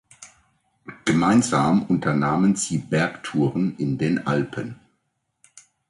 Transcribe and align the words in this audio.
Gemeinsam 1.05 1.83
unternahmen 1.83 2.55
sie 2.55 2.79
Bergtouren 2.79 3.75
in 3.77 3.99
den 3.99 4.25
Alpen. 4.25 4.79